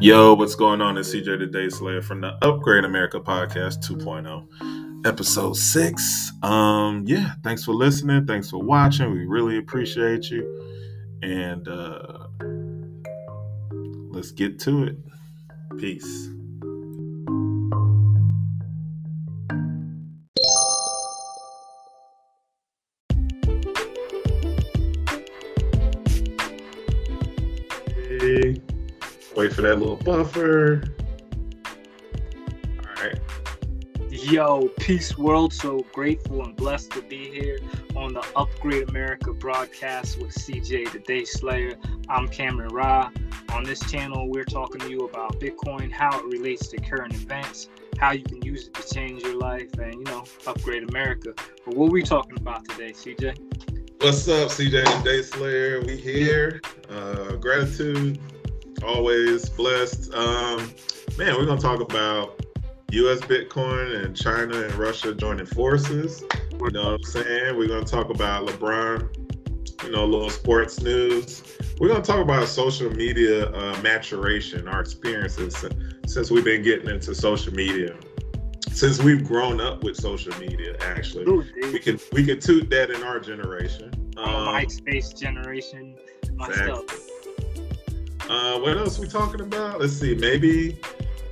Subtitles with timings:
[0.00, 0.96] Yo, what's going on?
[0.96, 6.30] It's CJ the Day Slayer from the Upgrade America Podcast 2.0, episode six.
[6.44, 8.24] Um, yeah, thanks for listening.
[8.24, 9.10] Thanks for watching.
[9.10, 10.46] We really appreciate you.
[11.24, 12.28] And uh
[14.10, 14.96] let's get to it.
[15.78, 16.28] Peace.
[29.58, 30.84] For that little buffer.
[32.78, 33.18] All right.
[34.08, 35.52] Yo, peace world.
[35.52, 37.58] So grateful and blessed to be here
[37.96, 41.74] on the Upgrade America broadcast with CJ the Day Slayer.
[42.08, 43.10] I'm Cameron Ra.
[43.52, 47.68] On this channel, we're talking to you about Bitcoin, how it relates to current events,
[47.98, 51.34] how you can use it to change your life, and you know, upgrade America.
[51.64, 53.36] But what are we talking about today, CJ?
[54.02, 55.80] What's up, CJ the Day Slayer?
[55.80, 56.60] We here.
[56.88, 58.20] Uh, gratitude,
[58.84, 60.12] always blessed.
[60.14, 60.72] Um,
[61.16, 62.40] man, we're gonna talk about
[62.92, 63.20] U.S.
[63.20, 66.22] Bitcoin and China and Russia joining forces.
[66.60, 67.56] You know what I'm saying?
[67.56, 69.84] We're gonna talk about LeBron.
[69.84, 71.42] You know, a little sports news.
[71.78, 75.64] We're gonna talk about social media uh, maturation, our experiences
[76.06, 77.96] since we've been getting into social media
[78.70, 82.90] since we've grown up with social media actually Ooh, we can we can toot that
[82.90, 85.96] in our generation um, MySpace generation,
[86.34, 87.07] myself.
[88.28, 89.80] Uh, what else we talking about?
[89.80, 90.80] Let's see maybe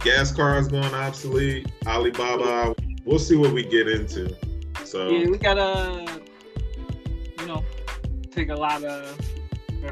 [0.01, 2.73] gas cars going obsolete alibaba
[3.05, 4.37] we'll see what we get into
[4.85, 5.09] so.
[5.09, 6.23] Yeah, we gotta,
[7.41, 7.65] you know,
[8.31, 9.19] take a lot of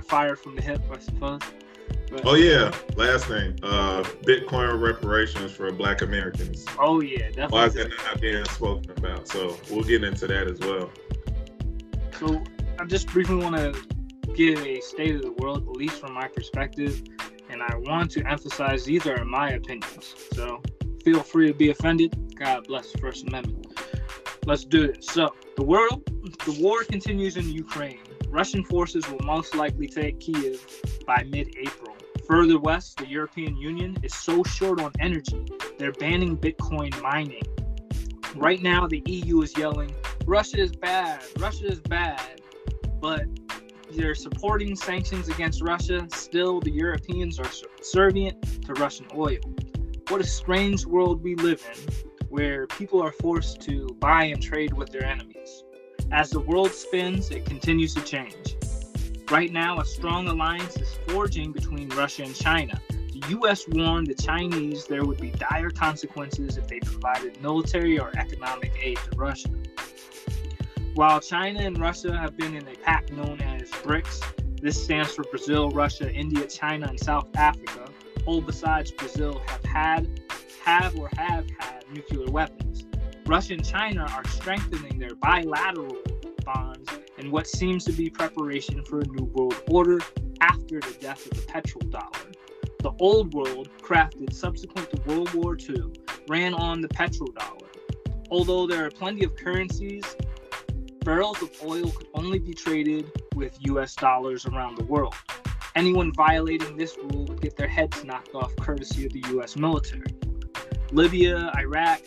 [0.04, 1.40] fire from the hip, I suppose.
[2.10, 6.64] But, oh yeah last thing uh bitcoin reparations for black americans.
[6.78, 7.96] Oh yeah, why is definitely.
[7.96, 9.26] that not being spoken about?
[9.26, 10.90] So we'll get into that as well.
[12.20, 12.40] So
[12.78, 13.93] I just briefly want to
[14.34, 17.02] give a state of the world, at least from my perspective,
[17.48, 20.14] and I want to emphasize these are my opinions.
[20.32, 20.60] So
[21.04, 22.34] feel free to be offended.
[22.36, 23.66] God bless the First Amendment.
[24.46, 25.06] Let's do this.
[25.06, 26.04] So the world,
[26.44, 28.00] the war continues in Ukraine.
[28.28, 30.66] Russian forces will most likely take Kiev
[31.06, 31.96] by mid-April.
[32.26, 35.44] Further west, the European Union is so short on energy,
[35.78, 37.42] they're banning Bitcoin mining.
[38.34, 39.94] Right now, the EU is yelling,
[40.26, 42.40] Russia is bad, Russia is bad.
[43.00, 43.26] But
[43.94, 46.06] they're supporting sanctions against Russia.
[46.12, 49.38] Still, the Europeans are subservient to Russian oil.
[50.08, 54.72] What a strange world we live in, where people are forced to buy and trade
[54.72, 55.64] with their enemies.
[56.12, 58.56] As the world spins, it continues to change.
[59.30, 62.80] Right now, a strong alliance is forging between Russia and China.
[62.90, 68.12] The US warned the Chinese there would be dire consequences if they provided military or
[68.18, 69.48] economic aid to Russia.
[70.94, 73.40] While China and Russia have been in a pact known
[73.84, 74.22] BRICS,
[74.62, 77.84] this stands for Brazil, Russia, India, China, and South Africa.
[78.24, 80.20] All besides Brazil have had,
[80.64, 82.86] have or have had nuclear weapons.
[83.26, 85.98] Russia and China are strengthening their bilateral
[86.46, 90.00] bonds in what seems to be preparation for a new world order
[90.40, 92.34] after the death of the petrodollar.
[92.78, 95.92] The old world, crafted subsequent to World War II,
[96.26, 97.68] ran on the petrodollar.
[98.30, 100.04] Although there are plenty of currencies,
[101.00, 105.14] barrels of oil could only be traded with US dollars around the world.
[105.74, 110.14] Anyone violating this rule would get their heads knocked off courtesy of the US military.
[110.92, 112.02] Libya, Iraq,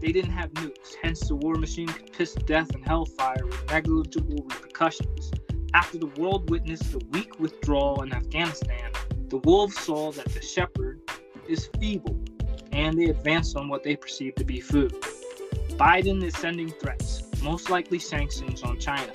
[0.00, 4.44] they didn't have nukes, hence the war machine could piss death and hellfire with negligible
[4.44, 5.30] repercussions.
[5.74, 8.90] After the world witnessed the weak withdrawal in Afghanistan,
[9.28, 11.00] the wolves saw that the shepherd
[11.48, 12.18] is feeble,
[12.72, 14.92] and they advanced on what they perceived to be food.
[15.72, 19.12] Biden is sending threats, most likely sanctions on China.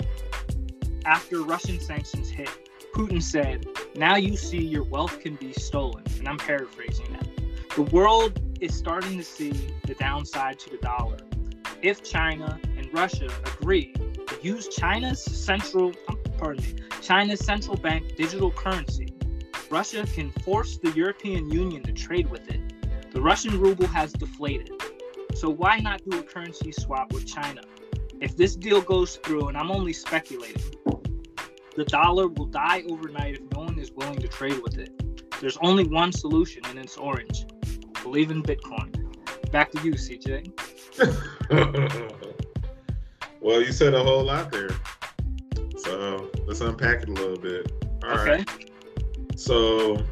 [1.08, 2.50] After Russian sanctions hit,
[2.94, 6.04] Putin said, Now you see your wealth can be stolen.
[6.18, 7.26] And I'm paraphrasing that.
[7.74, 9.52] The world is starting to see
[9.86, 11.16] the downside to the dollar.
[11.80, 18.14] If China and Russia agree to use China's central, um, pardon me, China's central bank
[18.16, 19.08] digital currency,
[19.70, 22.60] Russia can force the European Union to trade with it.
[23.14, 24.72] The Russian ruble has deflated.
[25.34, 27.62] So why not do a currency swap with China?
[28.20, 30.60] If this deal goes through, and I'm only speculating,
[31.78, 34.90] the dollar will die overnight if no one is willing to trade with it.
[35.40, 37.46] There's only one solution, and it's orange.
[38.02, 38.92] Believe in Bitcoin.
[39.52, 40.50] Back to you, CJ.
[43.40, 44.70] well, you said a whole lot there.
[45.76, 47.70] So let's unpack it a little bit.
[48.02, 48.40] All right.
[48.40, 48.66] okay.
[49.36, 50.04] So,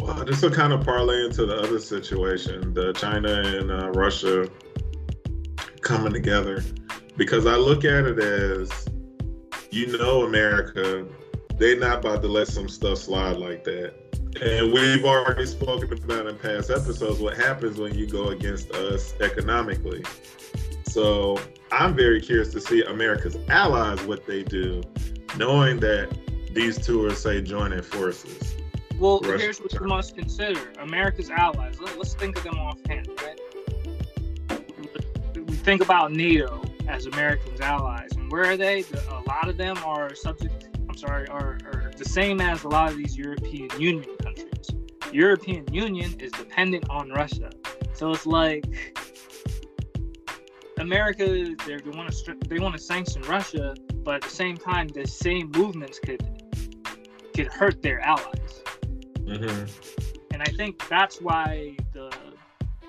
[0.00, 4.48] well, this will kind of parlay into the other situation, the China and uh, Russia
[5.82, 6.64] coming together,
[7.18, 8.87] because I look at it as,
[9.70, 11.06] you know, America,
[11.56, 13.94] they're not about to let some stuff slide like that.
[14.40, 19.14] And we've already spoken about in past episodes what happens when you go against us
[19.20, 20.04] economically.
[20.84, 21.40] So
[21.72, 24.82] I'm very curious to see America's allies what they do,
[25.36, 26.16] knowing that
[26.52, 28.54] these two are say joining forces.
[28.98, 31.80] Well, Russia, here's what you must consider: America's allies.
[31.80, 33.40] Let, us think of them offhand, right?
[35.36, 38.84] We think about NATO as Americans' allies, and where are they?
[39.10, 40.68] A lot of them are subject.
[40.88, 44.68] I'm sorry, are, are the same as a lot of these European Union countries.
[45.12, 47.50] European Union is dependent on Russia,
[47.94, 48.98] so it's like
[50.78, 55.06] America they want to they want to sanction Russia, but at the same time, the
[55.06, 56.22] same movements could
[57.34, 58.62] could hurt their allies.
[59.20, 59.64] Mm-hmm.
[60.32, 62.12] And I think that's why the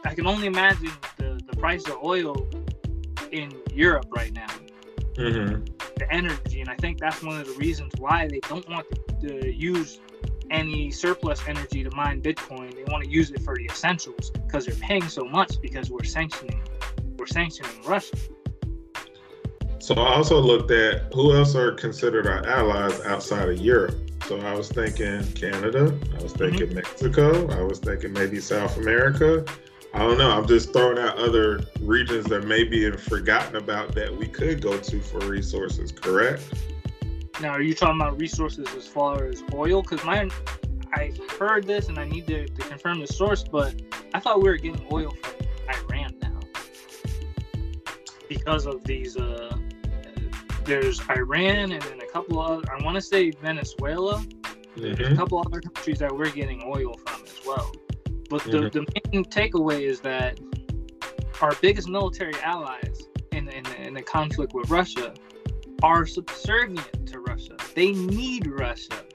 [0.03, 2.49] I can only imagine the the price of oil
[3.31, 4.47] in Europe right now.
[5.19, 5.65] Mm-hmm.
[5.97, 8.87] The energy, and I think that's one of the reasons why they don't want
[9.21, 9.99] to, to use
[10.49, 12.73] any surplus energy to mine Bitcoin.
[12.73, 16.03] They want to use it for the essentials because they're paying so much because we're
[16.03, 16.61] sanctioning
[17.17, 18.15] we're sanctioning Russia.
[19.79, 23.97] So I also looked at who else are considered our allies outside of Europe.
[24.25, 26.75] So I was thinking Canada, I was thinking mm-hmm.
[26.75, 29.45] Mexico, I was thinking maybe South America.
[29.93, 30.29] I don't know.
[30.29, 34.77] I'm just throwing out other regions that may be forgotten about that we could go
[34.77, 36.43] to for resources, correct?
[37.41, 39.81] Now, are you talking about resources as far as oil?
[39.81, 40.29] Because my,
[40.93, 43.81] I heard this and I need to, to confirm the source, but
[44.13, 45.33] I thought we were getting oil from
[45.69, 46.39] Iran now
[48.27, 49.17] because of these.
[49.17, 49.57] Uh,
[50.65, 54.17] there's Iran and then a couple of I want to say Venezuela.
[54.19, 54.81] Mm-hmm.
[54.81, 55.15] There's a mm-hmm.
[55.15, 57.71] couple other countries that we're getting oil from as well.
[58.29, 58.85] But the, mm-hmm.
[58.85, 60.39] the main takeaway is that
[61.41, 65.13] our biggest military allies in, in, in the conflict with Russia
[65.81, 67.55] are subservient to Russia.
[67.73, 69.05] They need Russia.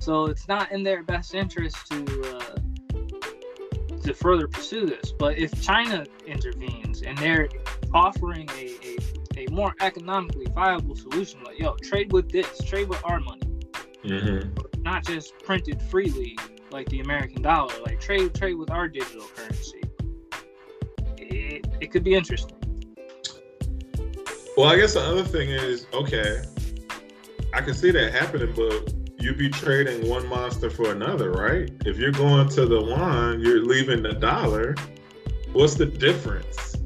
[0.00, 2.56] So it's not in their best interest to uh,
[4.02, 5.12] to further pursue this.
[5.12, 7.48] But if China intervenes and they're
[7.92, 8.76] offering a,
[9.36, 13.42] a, a more economically viable solution, like yo, trade with this, trade with our money,
[14.04, 14.82] mm-hmm.
[14.82, 16.36] not just printed freely
[16.70, 19.82] like the American dollar, like trade trade with our digital currency.
[21.18, 22.56] It, it could be interesting.
[24.56, 26.42] Well, I guess the other thing is okay.
[27.52, 31.70] I can see that happening, but you'd be trading one monster for another, right?
[31.84, 34.74] If you're going to the one, you're leaving the dollar.
[35.52, 36.76] What's the difference?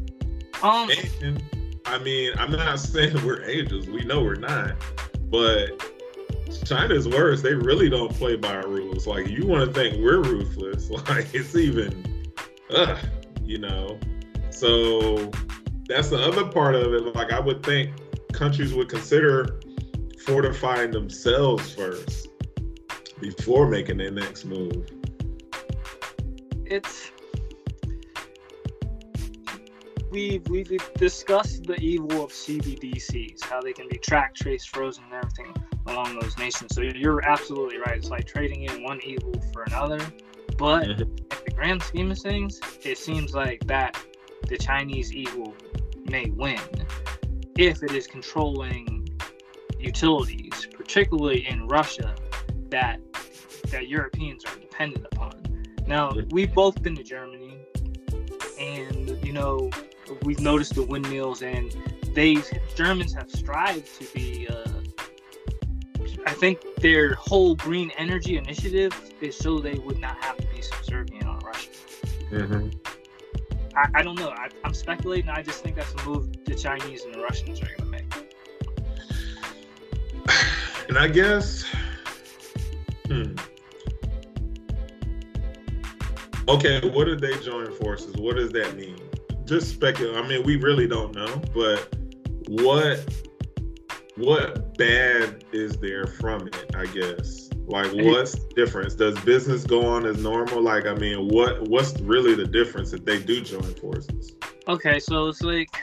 [0.62, 0.90] Um,
[1.22, 1.42] and,
[1.86, 3.88] I mean, I'm not saying we're angels.
[3.88, 4.76] We know we're not,
[5.24, 5.82] but
[6.58, 7.42] China's worse.
[7.42, 9.06] They really don't play by our rules.
[9.06, 10.90] Like you want to think we're ruthless.
[11.08, 12.32] Like it's even,
[12.74, 12.98] ugh,
[13.42, 13.98] you know.
[14.50, 15.30] So
[15.88, 17.14] that's the other part of it.
[17.14, 17.92] Like I would think
[18.32, 19.60] countries would consider
[20.24, 22.28] fortifying themselves first
[23.20, 24.86] before making their next move.
[26.64, 27.10] It's
[30.10, 35.14] we've we've discussed the evil of CBDCs, how they can be tracked, traced, frozen, and
[35.14, 35.54] everything
[35.86, 36.74] along those nations.
[36.74, 37.96] So you're absolutely right.
[37.96, 40.00] It's like trading in one evil for another.
[40.58, 43.98] But in the grand scheme of things, it seems like that
[44.48, 45.54] the Chinese evil
[46.04, 46.60] may win
[47.56, 49.08] if it is controlling
[49.78, 52.14] utilities, particularly in Russia,
[52.70, 53.00] that
[53.70, 55.32] that Europeans are dependent upon.
[55.86, 57.56] Now we've both been to Germany,
[58.58, 59.70] and you know
[60.22, 61.74] we've noticed the windmills, and
[62.14, 62.38] they
[62.74, 64.48] Germans have strived to be.
[64.48, 64.64] Uh,
[66.26, 70.60] I think their whole green energy initiative is so they would not have to be
[70.60, 71.70] subservient on Russia.
[72.30, 72.68] Mm-hmm.
[73.76, 74.30] I, I, don't know.
[74.30, 75.30] I, am speculating.
[75.30, 78.14] I just think that's a move the Chinese and the Russians are going to make.
[80.88, 81.64] And I guess,
[83.06, 83.36] hmm.
[86.48, 88.16] Okay, what did they join forces?
[88.16, 88.98] What does that mean?
[89.50, 90.16] Just speculate.
[90.16, 91.92] I mean, we really don't know, but
[92.46, 93.00] what
[94.16, 96.70] what bad is there from it?
[96.76, 97.50] I guess.
[97.66, 98.94] Like, what's the difference?
[98.94, 100.62] Does business go on as normal?
[100.62, 104.36] Like, I mean, what what's really the difference if they do join forces?
[104.68, 105.82] Okay, so it's like,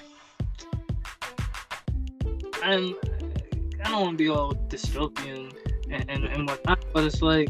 [2.64, 2.96] I'm
[3.84, 5.54] I don't want to be all dystopian
[5.92, 7.50] and, and, and whatnot, but it's like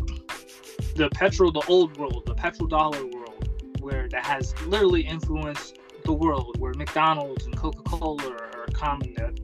[0.96, 6.58] the petrol, the old world, the petrodollar world, where that has literally influenced the world,
[6.60, 9.14] where McDonald's and Coca Cola are, are common.
[9.16, 9.38] That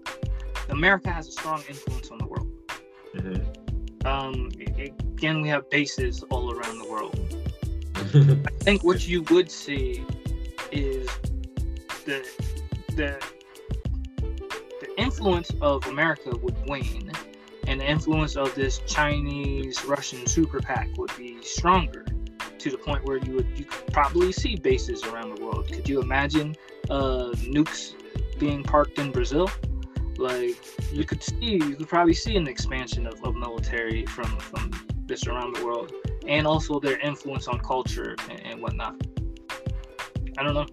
[0.69, 2.49] America has a strong influence on the world.
[3.15, 4.07] Mm-hmm.
[4.07, 7.19] Um, again, we have bases all around the world.
[8.47, 10.03] I think what you would see
[10.71, 11.07] is
[12.05, 12.25] the
[12.95, 13.21] the
[14.79, 17.11] the influence of America would wane,
[17.67, 22.05] and the influence of this Chinese Russian super PAC would be stronger.
[22.63, 25.67] To the point where you would you could probably see bases around the world.
[25.67, 26.55] Could you imagine
[26.89, 27.93] uh, nukes
[28.39, 29.49] being parked in Brazil?
[30.17, 30.55] Like
[30.93, 34.71] you could see, you could probably see an expansion of, of military from from
[35.05, 35.91] this around the world,
[36.25, 38.95] and also their influence on culture and, and whatnot.
[40.37, 40.67] I don't know.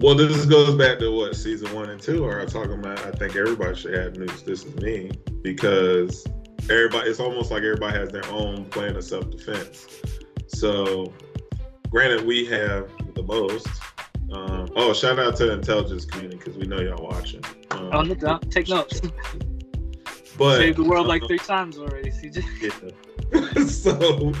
[0.00, 2.98] Well, this goes back to what season one and two are talking about.
[3.06, 4.44] I think everybody should have nukes.
[4.44, 6.26] This is me because
[6.64, 7.08] everybody.
[7.08, 10.02] It's almost like everybody has their own plan of self defense.
[10.54, 11.12] So,
[11.90, 13.66] granted, we have the most.
[14.32, 17.44] Um, oh, shout out to the intelligence community because we know y'all watching.
[17.72, 18.50] Um, oh, doubt.
[18.50, 19.00] Take notes.
[20.38, 22.44] But Saved the world like um, three times already, CJ.
[22.60, 23.64] Yeah.
[23.66, 24.32] so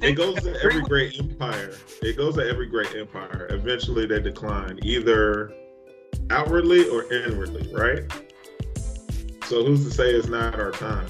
[0.00, 1.74] it goes to every great empire.
[2.02, 3.48] It goes to every great empire.
[3.50, 5.52] Eventually, they decline either
[6.30, 8.10] outwardly or inwardly, right?
[9.44, 11.06] So who's to say it's not our time?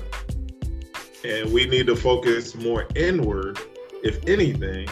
[1.29, 3.59] And we need to focus more inward,
[4.03, 4.89] if anything,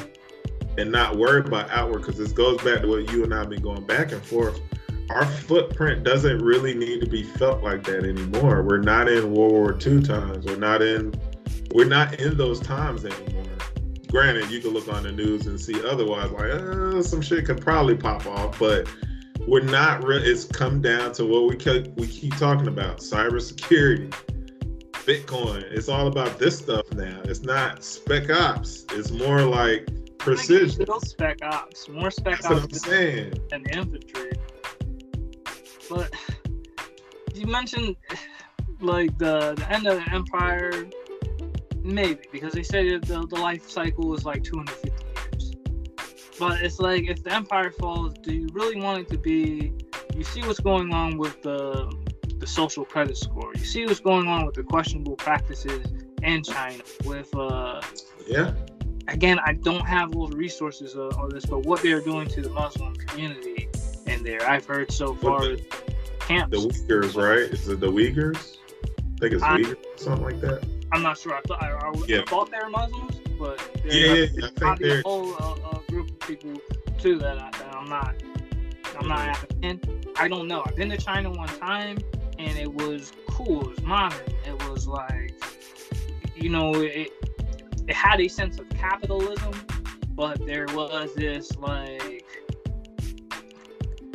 [0.78, 2.00] and not worry about outward.
[2.00, 4.60] Because this goes back to what you and I have been going back and forth.
[5.10, 8.62] Our footprint doesn't really need to be felt like that anymore.
[8.62, 10.44] We're not in World War II times.
[10.44, 11.14] We're not in.
[11.72, 13.46] We're not in those times anymore
[14.16, 17.60] granted, you can look on the news and see otherwise, like uh, some shit could
[17.60, 18.88] probably pop off, but
[19.46, 20.22] we're not real.
[20.22, 24.14] It's come down to what we keep, we keep talking about: cybersecurity,
[25.06, 25.62] Bitcoin.
[25.70, 27.20] It's all about this stuff now.
[27.24, 28.84] It's not spec ops.
[28.90, 30.68] It's more like precision.
[30.68, 33.34] Still spec ops, more spec That's what I'm ops saying.
[33.48, 34.32] than infantry.
[35.88, 36.12] But
[37.34, 37.94] you mentioned
[38.80, 40.86] like the, the end of the empire,
[41.82, 45.52] maybe because they say that the, the life cycle is like 250 years.
[46.36, 49.72] But it's like if the empire falls, do you really want it to be?
[50.16, 51.92] You see what's going on with the
[52.38, 53.52] the social credit score.
[53.54, 55.86] You see what's going on with the questionable practices
[56.22, 56.82] in China.
[57.04, 57.80] With uh,
[58.26, 58.52] Yeah,
[59.08, 62.42] again, I don't have all the resources uh, on this, but what they're doing to
[62.42, 63.68] the Muslim community
[64.06, 65.40] in there, I've heard so far.
[65.42, 65.62] the-
[66.20, 66.50] camps.
[66.50, 67.50] the Uyghurs, right?
[67.52, 68.56] Is it the Uyghurs?
[68.84, 70.66] I think it's I- Uyghurs, something like that.
[70.92, 71.34] I'm not sure.
[71.34, 72.20] I thought I, I, Yeah.
[72.20, 75.34] I thought they were Muslims, but Yeah, yeah, yeah, I think probably they're a whole
[75.34, 76.54] uh, uh, group of people
[76.98, 78.14] too that, I, that I'm not.
[78.98, 79.52] I'm not at.
[79.62, 80.62] And I don't know.
[80.66, 81.98] I've been to China one time,
[82.38, 83.62] and it was cool.
[83.62, 84.26] It was modern.
[84.46, 85.34] It was like,
[86.34, 87.12] you know, it
[87.88, 89.54] it had a sense of capitalism,
[90.10, 92.24] but there was this like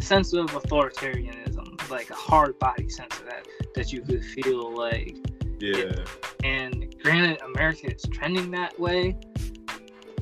[0.02, 5.16] sense of authoritarianism, like a hard body sense of that that you could feel like
[5.60, 6.04] yeah.
[6.44, 9.16] and granted america is trending that way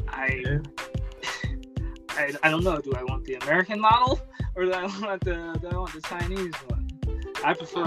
[0.10, 0.58] i Yeah.
[2.10, 4.20] I, I don't know do i want the american model
[4.56, 6.79] or do i want the do i want the chinese one
[7.43, 7.86] i prefer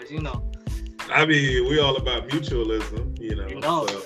[0.00, 0.50] as you know
[1.12, 3.48] I mean, we all about mutualism, you know.
[3.48, 3.86] You know.
[3.86, 4.02] So,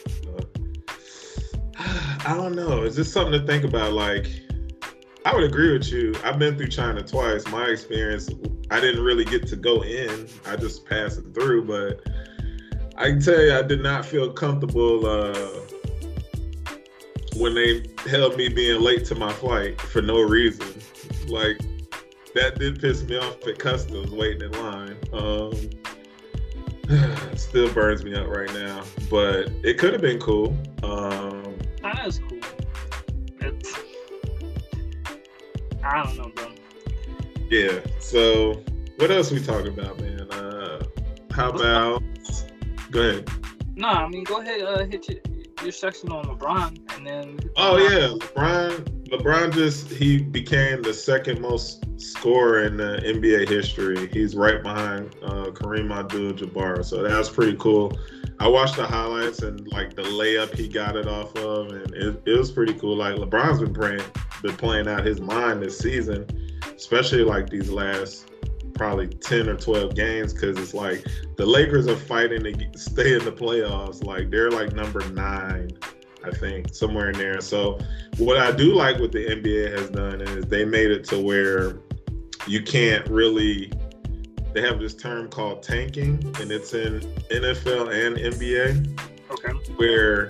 [1.78, 2.82] uh, I don't know.
[2.82, 3.92] It's just something to think about.
[3.92, 4.26] Like,
[5.26, 6.14] I would agree with you.
[6.24, 7.46] I've been through China twice.
[7.48, 8.30] My experience,
[8.70, 10.28] I didn't really get to go in.
[10.46, 11.66] I just passed it through.
[11.66, 12.00] But
[12.96, 15.60] I can tell you, I did not feel comfortable uh,
[17.36, 20.66] when they held me being late to my flight for no reason.
[21.28, 21.60] Like,
[22.34, 24.96] that did piss me off at customs waiting in line.
[25.12, 25.70] Um,
[27.36, 30.56] still burns me up right now, but it could have been cool.
[30.82, 32.38] Um, china is cool
[33.40, 33.74] it's
[35.82, 36.48] i don't know bro
[37.50, 37.78] yeah.
[38.00, 38.62] So,
[38.96, 40.22] what else we talking about, man?
[40.32, 40.82] Uh,
[41.30, 42.02] how about?
[42.90, 43.28] Go ahead.
[43.76, 45.18] no i mean go ahead uh hit your,
[45.62, 48.93] your section on lebron and then Oh yeah, LeBron.
[49.16, 54.08] LeBron just he became the second most scorer in NBA history.
[54.12, 57.96] He's right behind uh, Kareem Abdul-Jabbar, so that was pretty cool.
[58.40, 62.22] I watched the highlights and like the layup he got it off of, and it,
[62.26, 62.96] it was pretty cool.
[62.96, 64.02] Like LeBron's been playing,
[64.42, 66.26] been playing out his mind this season,
[66.74, 68.30] especially like these last
[68.74, 71.04] probably 10 or 12 games because it's like
[71.36, 74.04] the Lakers are fighting to stay in the playoffs.
[74.04, 75.70] Like they're like number nine,
[76.24, 77.40] I think, somewhere in there.
[77.40, 77.78] So
[78.18, 81.78] what I do like what the NBA has done is they made it to where
[82.46, 83.72] you can't really
[84.52, 87.00] they have this term called tanking and it's in
[87.30, 89.00] NFL and NBA
[89.30, 90.28] okay where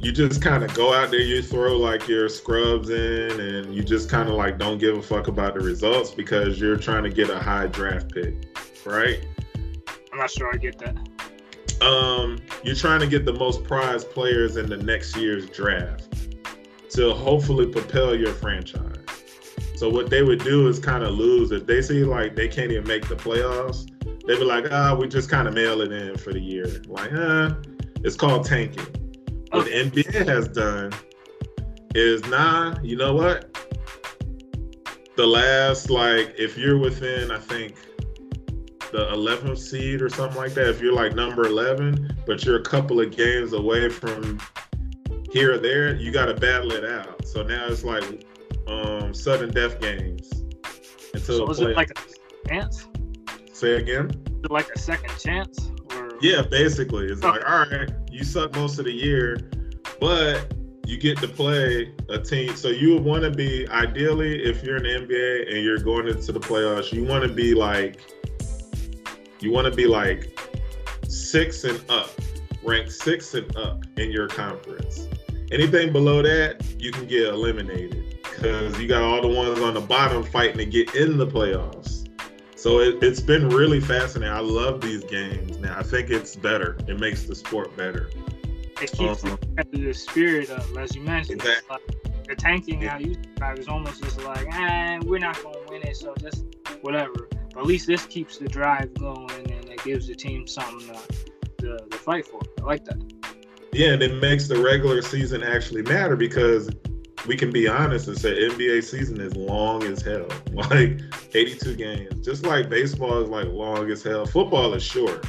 [0.00, 3.84] you just kind of go out there, you throw like your scrubs in, and you
[3.84, 7.10] just kind of like don't give a fuck about the results because you're trying to
[7.10, 8.34] get a high draft pick,
[8.84, 9.24] right?
[10.12, 10.96] i'm not sure i get that
[11.82, 16.08] Um, you're trying to get the most prized players in the next year's draft
[16.90, 18.98] to hopefully propel your franchise.
[19.74, 22.70] So what they would do is kind of lose if they see like they can't
[22.70, 23.88] even make the playoffs.
[24.26, 26.80] They'd be like, ah, we just kind of mail it in for the year.
[26.86, 27.54] Like, uh,
[28.04, 28.86] it's called tanking.
[29.50, 30.92] What the NBA has done
[31.96, 33.48] is nah, you know what?
[35.16, 37.74] The last like if you're within, I think
[38.92, 40.68] the 11th seed or something like that.
[40.68, 44.38] If you're like number 11, but you're a couple of games away from
[45.30, 47.26] here or there, you got to battle it out.
[47.26, 48.26] So now it's like
[48.68, 50.30] um, sudden death games
[51.14, 52.86] until so was it like a chance?
[53.52, 54.10] Say again.
[54.50, 55.70] like a second chance?
[55.94, 56.10] Or...
[56.20, 59.38] Yeah, basically, it's like all right, you suck most of the year,
[60.00, 60.52] but
[60.86, 62.54] you get to play a team.
[62.56, 66.32] So you want to be ideally, if you're in the NBA and you're going into
[66.32, 68.00] the playoffs, you want to be like
[69.42, 70.38] you want to be like
[71.08, 72.10] six and up,
[72.62, 75.08] ranked six and up in your conference.
[75.50, 79.80] Anything below that, you can get eliminated because you got all the ones on the
[79.80, 82.08] bottom fighting to get in the playoffs.
[82.56, 84.32] So it, has been really fascinating.
[84.32, 85.78] I love these games now.
[85.78, 86.78] I think it's better.
[86.86, 88.08] It makes the sport better.
[88.80, 89.36] It keeps uh-huh.
[89.72, 91.40] the spirit of, as you mentioned.
[91.40, 91.68] Exactly.
[91.70, 95.72] Like the tanking now you describe is almost just like, ah, we're not going to
[95.72, 96.44] win it, so just
[96.82, 97.28] whatever.
[97.52, 101.22] But at least this keeps the drive going and it gives the team something to,
[101.58, 102.40] to, to fight for.
[102.60, 103.02] I like that.
[103.72, 106.70] Yeah, and it makes the regular season actually matter because
[107.26, 111.00] we can be honest and say NBA season is long as hell, like
[111.34, 112.24] 82 games.
[112.24, 114.26] Just like baseball is like long as hell.
[114.26, 115.24] Football is short,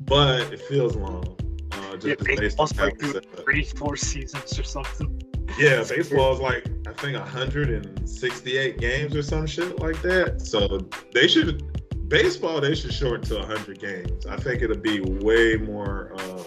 [0.00, 1.36] but it feels long.
[1.72, 5.20] Uh, just yeah, baseball's like three, four seasons or something.
[5.58, 10.40] Yeah, baseball is like I think 168 games or some shit like that.
[10.40, 11.62] So they should
[12.08, 14.26] baseball they should shorten to 100 games.
[14.26, 16.44] I think it'll be way more um,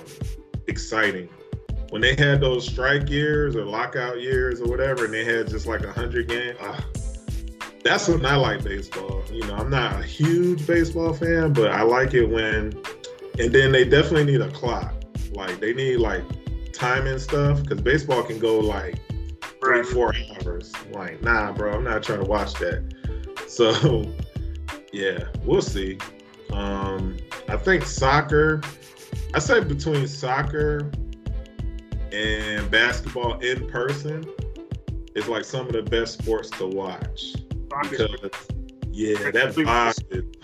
[0.68, 1.30] exciting.
[1.90, 5.66] When they had those strike years or lockout years or whatever, and they had just
[5.66, 6.58] like 100 games.
[6.60, 6.82] Uh,
[7.84, 9.24] that's when I like baseball.
[9.32, 12.74] You know, I'm not a huge baseball fan, but I like it when.
[13.40, 14.94] And then they definitely need a clock.
[15.32, 16.24] Like they need like
[16.74, 19.00] timing stuff because baseball can go like
[19.68, 20.74] three, four hours.
[20.92, 22.94] Like, nah, bro, I'm not trying to watch that.
[23.48, 24.04] So,
[24.92, 25.98] yeah, we'll see.
[26.52, 27.16] Um,
[27.48, 28.62] I think soccer.
[29.34, 30.92] I say between soccer
[32.12, 34.30] and basketball in person
[35.16, 37.36] is like some of the best sports to watch
[37.84, 38.10] because
[38.92, 40.36] yeah, that vibe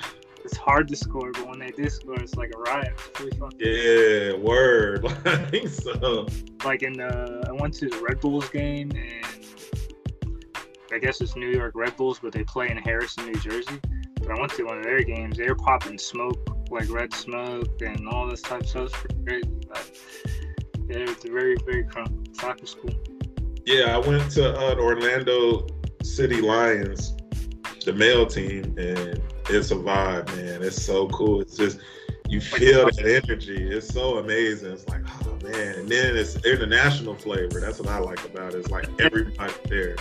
[0.64, 2.94] hard to score, but when they do score, it's like a riot.
[3.10, 3.52] It's really fun.
[3.60, 5.06] Yeah, word.
[5.26, 6.28] I think so.
[6.64, 9.26] Like in the, I went to the Red Bulls game, and
[10.92, 13.80] I guess it's New York Red Bulls, but they play in Harrison, New Jersey.
[14.22, 15.38] But I went to one of their games.
[15.38, 16.40] They were popping smoke,
[16.72, 18.84] like red smoke, and all this type of stuff.
[18.86, 19.50] It's pretty crazy.
[19.68, 20.00] But
[20.90, 22.06] yeah, it's very, very cool.
[22.32, 22.92] Soccer school.
[23.66, 25.68] Yeah, I went to uh, Orlando
[26.04, 27.16] City Lions,
[27.84, 30.64] the male team, and it's a vibe, man.
[30.64, 31.42] It's so cool.
[31.42, 31.80] It's just
[32.30, 33.68] you feel that energy.
[33.70, 34.74] It's so amazing.
[34.74, 35.76] It's like, oh man.
[35.76, 37.60] And then it's international flavor.
[37.60, 38.60] That's what I like about it.
[38.60, 39.96] It's like everybody there.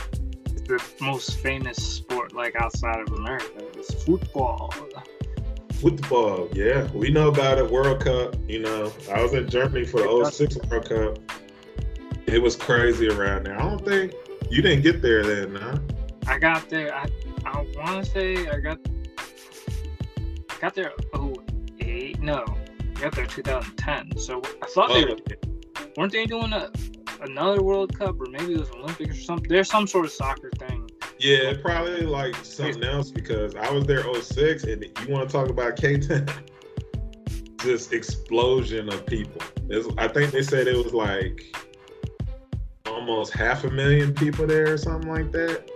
[0.46, 3.46] It's the most famous sport like outside of America.
[3.74, 4.72] It's football.
[5.74, 6.88] Football, yeah.
[6.92, 7.68] We know about it.
[7.68, 8.92] World Cup, you know.
[9.12, 11.18] I was in Germany for the 06 World Cup.
[12.26, 13.61] It was crazy around there.
[13.61, 14.14] I don't think
[14.48, 15.78] you didn't get there then, huh?
[16.28, 16.94] I got there.
[16.94, 17.09] I,
[17.44, 18.78] I want to say I got
[20.62, 20.92] got there
[21.81, 22.22] 08.
[22.22, 22.44] No,
[22.94, 24.16] got there 2010.
[24.16, 25.16] So I thought oh, they were,
[25.96, 26.70] weren't they doing a
[27.20, 29.48] another World Cup or maybe it was Olympics or something.
[29.48, 30.88] There's some sort of soccer thing.
[31.18, 35.51] Yeah, probably like something else because I was there 06 and you want to talk
[35.51, 36.29] about K Town
[37.59, 39.42] this explosion of people.
[39.68, 41.57] It's, I think they said it was like
[42.87, 45.68] almost half a million people there or something like that.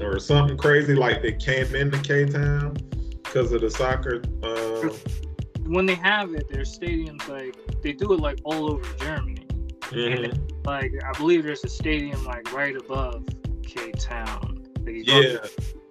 [0.00, 2.76] Or something crazy like they came into K Town
[3.34, 4.22] because of the soccer.
[4.42, 4.94] Uh...
[5.66, 9.46] When they have it, their stadiums like they do it like all over Germany.
[9.80, 10.24] Mm-hmm.
[10.24, 13.26] And, like I believe there's a stadium like right above
[13.62, 14.64] K Town.
[14.84, 15.38] Like, yeah.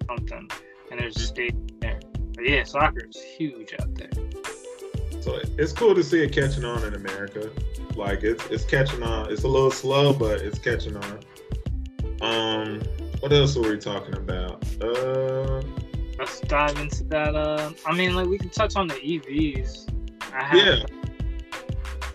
[0.06, 0.48] Something,
[0.90, 2.00] and there's a stadium there.
[2.34, 4.10] But yeah, soccer is huge out there.
[5.20, 7.50] So it's cool to see it catching on in America.
[7.96, 9.30] Like it's it's catching on.
[9.30, 11.20] It's a little slow, but it's catching on.
[12.20, 12.80] Um,
[13.20, 14.64] what else were we talking about?
[14.80, 15.62] Uh,
[16.18, 17.34] let's dive into that.
[17.34, 19.88] Uh, I mean, like we can touch on the EVs.
[20.52, 20.84] yeah.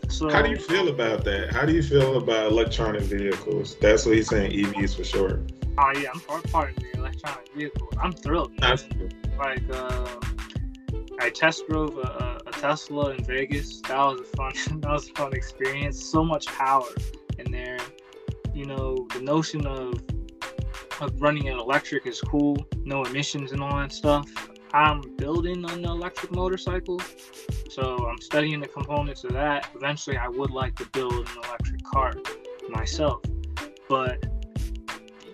[0.10, 1.54] So, How do you feel about that?
[1.54, 3.78] How do you feel about electronic vehicles?
[3.80, 5.52] That's what he's saying, EVs for short.
[5.78, 7.94] Oh yeah, I'm part, part of the electronic vehicles.
[8.02, 8.52] I'm thrilled.
[8.60, 9.08] That's cool.
[9.38, 10.08] Like, uh,
[11.22, 13.80] I test drove a, a, Tesla in Vegas.
[13.82, 14.52] That was a fun.
[14.82, 16.04] that was a fun experience.
[16.04, 16.84] So much power
[17.38, 17.80] in there.
[18.54, 19.94] You know, the notion of
[21.02, 24.28] of running an electric is cool, no emissions and all that stuff.
[24.74, 27.02] I'm building an electric motorcycle,
[27.70, 29.70] so I'm studying the components of that.
[29.76, 32.14] Eventually, I would like to build an electric car
[32.70, 33.22] myself,
[33.88, 34.24] but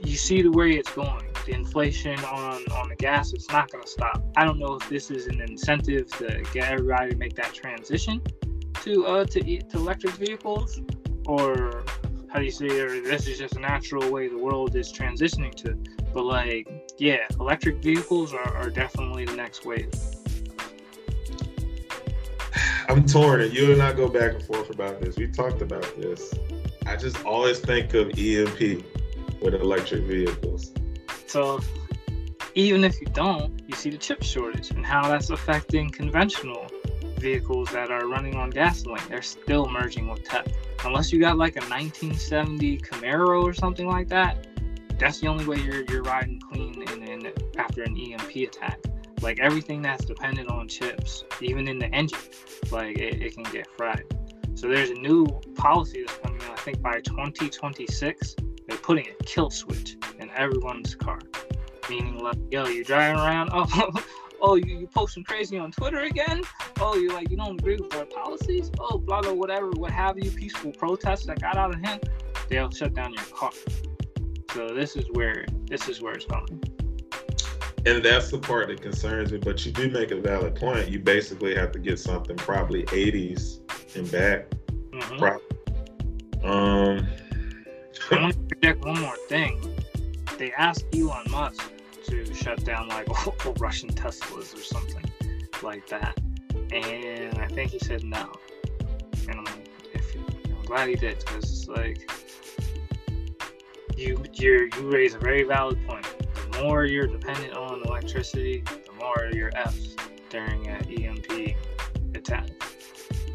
[0.01, 1.23] you see the way it's going.
[1.45, 4.23] The inflation on on the gas, it's not going to stop.
[4.35, 8.21] I don't know if this is an incentive to get everybody to make that transition
[8.81, 10.81] to uh to to electric vehicles,
[11.27, 11.83] or
[12.35, 15.55] how do you say, or this is just a natural way the world is transitioning
[15.55, 15.73] to.
[16.13, 16.67] But like,
[16.97, 19.89] yeah, electric vehicles are, are definitely the next wave.
[22.89, 25.15] I'm torn, and you and I go back and forth about this.
[25.15, 26.33] We talked about this.
[26.85, 28.83] I just always think of EMP
[29.41, 30.73] with electric vehicles.
[31.27, 31.61] So
[32.53, 36.69] even if you don't, you see the chip shortage and how that's affecting conventional
[37.17, 39.03] vehicles that are running on gasoline.
[39.07, 40.47] They're still merging with tech.
[40.85, 44.47] Unless you got like a 1970 Camaro or something like that,
[44.99, 48.79] that's the only way you're you're riding clean in, in after an EMP attack.
[49.21, 52.19] Like everything that's dependent on chips, even in the engine,
[52.71, 54.03] like it, it can get fried.
[54.53, 56.41] So there's a new policy that's coming.
[56.41, 58.35] I think by 2026,
[58.67, 61.19] they're putting a kill switch in everyone's car,
[61.89, 63.91] meaning like, yo, you're driving around, oh,
[64.45, 66.41] oh, you you posting crazy on Twitter again?
[66.79, 68.71] Oh, you like you don't agree with our policies?
[68.79, 72.09] Oh, blah blah whatever, what have you, peaceful protests that got out of hand,
[72.49, 73.51] they'll shut down your car.
[74.53, 76.63] So this is where this is where it's going.
[77.87, 79.37] And that's the part that concerns me.
[79.37, 80.89] But you do make a valid point.
[80.89, 83.59] You basically have to get something probably 80s
[83.95, 84.49] and back.
[84.91, 86.47] Mm-hmm.
[86.47, 87.07] Um,
[88.11, 89.61] I want to project one more thing.
[90.39, 91.71] They asked Elon Musk
[92.05, 93.09] to shut down like
[93.45, 95.03] all Russian Teslas or something
[95.63, 96.19] like that,
[96.71, 98.31] and I think he said no.
[99.27, 99.63] And I'm,
[99.93, 102.09] if, I'm glad he did because it's like
[103.97, 106.05] you you you raise a very valid point.
[106.51, 109.75] The more you're dependent on electricity, the more you're F
[110.29, 111.55] during an EMP
[112.15, 112.49] attack.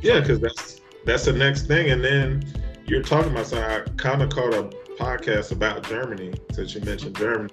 [0.03, 2.45] Yeah, because that's that's the next thing, and then
[2.87, 3.65] you're talking about something.
[3.65, 4.65] I kind of caught a
[4.99, 7.53] podcast about Germany since you mentioned Germany.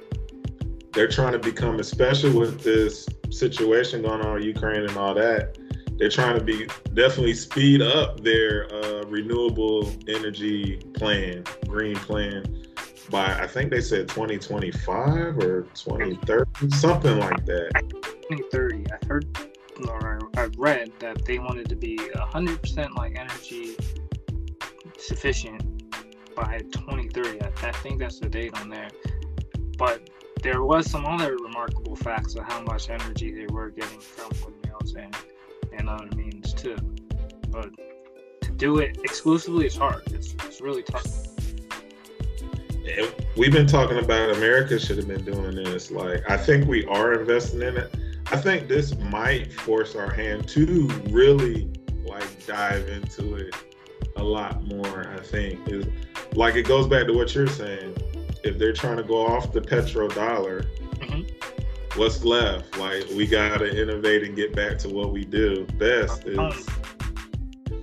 [0.98, 5.56] They're trying to become, especially with this situation going on in Ukraine and all that.
[6.00, 12.66] They're trying to be definitely speed up their uh, renewable energy plan, green plan,
[13.12, 17.70] by I think they said 2025 or 2030, something like that.
[18.32, 18.86] 2030.
[18.92, 19.38] I heard
[19.88, 23.78] or I read that they wanted to be 100% like energy
[24.98, 25.94] sufficient
[26.36, 27.44] by 2030.
[27.44, 28.90] I, I think that's the date on there.
[29.78, 30.10] But
[30.42, 34.96] there was some other remarkable facts of how much energy they were getting from windmills
[34.96, 35.16] and,
[35.74, 36.78] and other means too.
[37.50, 37.70] But
[38.42, 40.04] to do it exclusively is hard.
[40.12, 41.28] It's, it's really tough
[43.36, 45.92] we've been talking about America should have been doing this.
[45.92, 47.94] Like, I think we are investing in it.
[48.28, 51.72] I think this might force our hand to really
[52.06, 53.56] like dive into it
[54.16, 55.10] a lot more.
[55.10, 55.86] I think is
[56.34, 57.96] like it goes back to what you're saying.
[58.48, 60.68] If they're trying to go off the petrodollar,
[61.00, 62.00] mm-hmm.
[62.00, 62.78] what's left?
[62.78, 66.26] Like we gotta innovate and get back to what we do best.
[66.26, 66.54] Is um,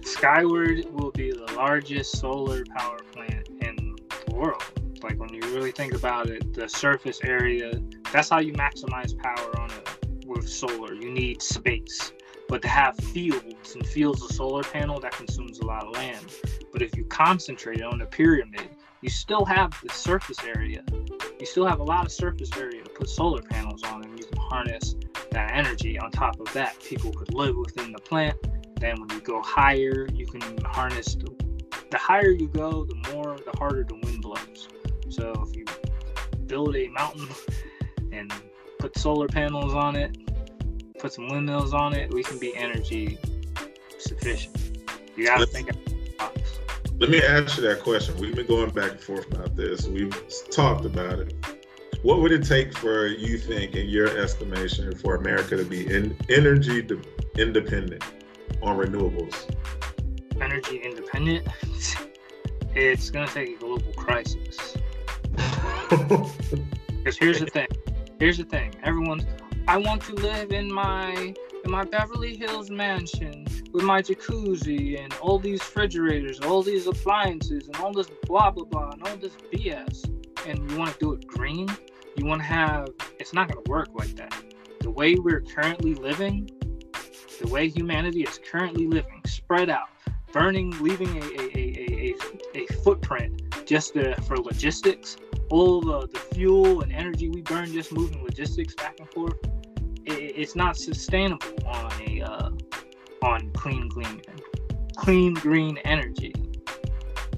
[0.02, 3.94] Skyward will be the largest solar power plant in
[4.26, 4.64] the world.
[5.02, 7.78] Like when you really think about it, the surface area,
[8.10, 10.94] that's how you maximize power on it with solar.
[10.94, 12.12] You need space.
[12.48, 16.24] But to have fields and fields of solar panel, that consumes a lot of land.
[16.72, 18.70] But if you concentrate it on a pyramid,
[19.04, 20.82] you still have the surface area.
[21.38, 24.24] You still have a lot of surface area to put solar panels on, and you
[24.24, 24.94] can harness
[25.30, 25.98] that energy.
[25.98, 28.34] On top of that, people could live within the plant.
[28.80, 31.16] Then, when you go higher, you can harness.
[31.16, 31.30] The,
[31.90, 34.68] the higher you go, the more, the harder the wind blows.
[35.10, 35.66] So if you
[36.46, 37.28] build a mountain
[38.12, 38.32] and
[38.78, 40.16] put solar panels on it,
[40.98, 43.18] put some windmills on it, we can be energy
[43.98, 44.56] sufficient.
[45.14, 45.68] You gotta think
[46.98, 48.16] Let me ask you that question.
[48.18, 49.86] We've been going back and forth about this.
[49.86, 50.16] We've
[50.50, 51.34] talked about it.
[52.02, 56.16] What would it take for you think, in your estimation, for America to be in
[56.28, 57.00] energy de-
[57.36, 58.04] independent
[58.62, 59.34] on renewables?
[60.40, 61.48] Energy independent?
[62.76, 64.76] it's going to take a global crisis.
[67.04, 67.68] Because here's the thing.
[68.18, 68.74] Here's the thing.
[68.82, 69.26] Everyone's.
[69.68, 75.12] I want to live in my in my Beverly Hills mansion with my jacuzzi and
[75.14, 79.36] all these refrigerators, all these appliances, and all this blah blah blah, and all this
[79.52, 80.04] BS.
[80.46, 81.68] And you want to do it green?
[82.16, 82.88] You want to have?
[83.18, 84.34] It's not going to work like that.
[84.80, 86.50] The way we're currently living,
[87.40, 89.88] the way humanity is currently living, spread out,
[90.32, 92.14] burning, leaving a a, a,
[92.54, 95.16] a, a footprint just to, for logistics
[95.50, 99.36] all the, the fuel and energy we burn just moving logistics back and forth,
[100.34, 102.50] it's not sustainable on a uh,
[103.22, 104.20] on clean green
[104.96, 106.32] clean green energy.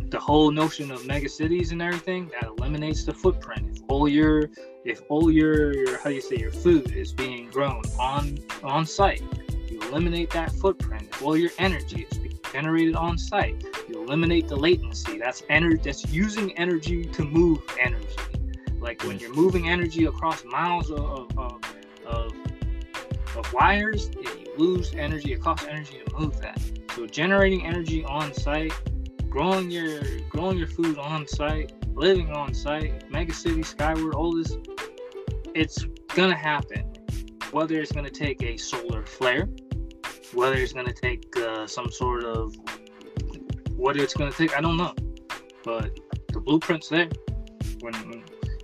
[0.09, 3.77] The whole notion of mega cities and everything that eliminates the footprint.
[3.77, 4.49] If all your
[4.85, 8.87] if all your, your how do you say your food is being grown on on
[8.87, 9.23] site,
[9.69, 11.09] you eliminate that footprint.
[11.11, 15.19] If all your energy is being generated on site, you eliminate the latency.
[15.19, 18.07] That's energy that's using energy to move energy.
[18.79, 21.76] Like when you're moving energy across miles of, of, of,
[23.37, 26.61] of wires, you lose energy, it costs energy to move that.
[26.95, 28.73] So generating energy on site,
[29.29, 34.57] growing your growing your food on site, living on site, mega city, skyward, all this,
[35.55, 36.93] it's gonna happen.
[37.51, 39.49] Whether it's gonna take a solar flare,
[40.33, 42.57] whether it's gonna take uh, some sort of
[43.77, 44.95] what it's gonna take, I don't know.
[45.65, 45.99] But
[46.33, 47.09] the blueprint's there.
[47.81, 47.95] When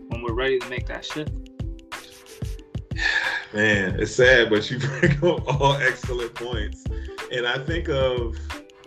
[0.08, 1.32] when we're ready to make that shift.
[3.52, 6.84] Man, it's sad, but you bring up all excellent points.
[7.30, 8.36] And I think of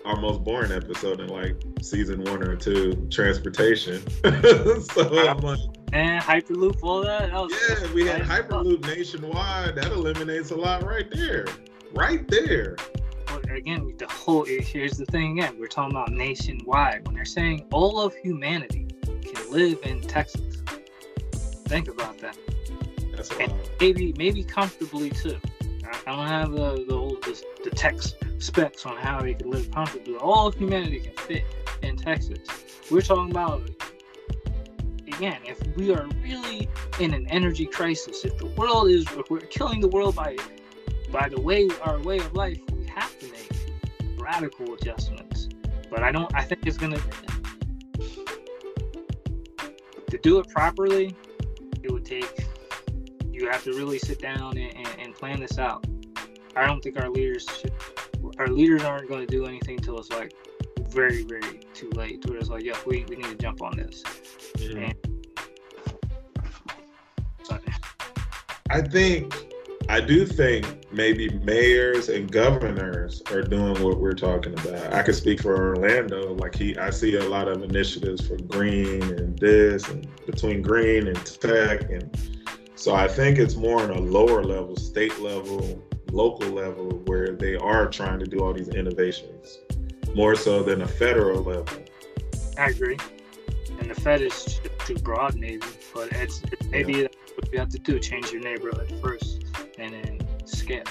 [0.05, 4.01] our most boring episode in like season one or two, transportation.
[4.23, 5.59] so I'm like,
[5.93, 7.31] and Hyperloop, all that.
[7.31, 9.75] that yeah, we had Hyperloop nationwide.
[9.75, 11.45] That eliminates a lot right there.
[11.93, 12.75] Right there.
[13.49, 15.57] Again, the whole here's the thing again.
[15.59, 17.05] We're talking about nationwide.
[17.05, 18.87] When they're saying all of humanity
[19.21, 20.63] can live in Texas,
[21.67, 22.37] Think about that.
[23.15, 25.37] That's and maybe maybe comfortably too.
[26.05, 29.71] I don't have the the, old, the, the text specs on how they can live
[29.71, 30.15] comfortably.
[30.15, 31.43] All of humanity can fit
[31.81, 32.39] in Texas.
[32.91, 33.69] We're talking about
[35.07, 36.67] again, if we are really
[36.99, 40.35] in an energy crisis, if the world is if we're killing the world by
[41.11, 43.51] by the way our way of life, we have to make
[44.17, 45.47] radical adjustments.
[45.89, 46.99] But I don't I think it's gonna
[50.09, 51.15] to do it properly,
[51.83, 52.44] it would take.
[53.35, 55.85] You have to really sit down and, and, and plan this out.
[56.55, 57.73] I don't think our leaders, should,
[58.39, 60.33] our leaders aren't going to do anything till it's like
[60.87, 62.25] very, very too late.
[62.25, 64.01] Where it's like, yeah, we, we need to jump on this.
[64.61, 64.95] And,
[68.69, 69.33] I think
[69.89, 74.93] I do think maybe mayors and governors are doing what we're talking about.
[74.93, 76.33] I could speak for Orlando.
[76.35, 81.07] Like he, I see a lot of initiatives for green and this and between green
[81.07, 82.34] and tech, and
[82.85, 87.55] so I think it's more on a lower level, state level, local level, where they
[87.55, 89.57] are trying to do all these innovations,
[90.13, 91.83] more so than a federal level.
[92.59, 92.99] I agree,
[93.79, 97.01] and the Fed is too broad, maybe, but it's maybe yeah.
[97.01, 99.45] that's what you have to do: change your neighborhood first
[99.79, 100.87] and then skip.